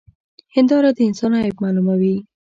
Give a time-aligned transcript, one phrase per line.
[0.55, 2.15] هنداره د انسان عيب معلوموي.